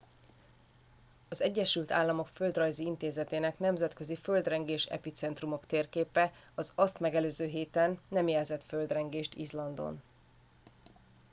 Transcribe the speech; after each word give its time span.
az 1.29 1.41
egyesült 1.41 1.91
államok 1.91 2.27
földrajzi 2.27 2.85
intézetének 2.85 3.59
nemzetközi 3.59 4.15
földrengés 4.15 4.85
epicentrumok 4.85 5.65
térképe 5.65 6.31
az 6.55 6.71
azt 6.75 6.99
megelőző 6.99 7.45
héten 7.45 7.99
nem 8.09 8.27
jelzett 8.27 8.63
földrengést 8.63 9.33
izlandon 9.35 10.01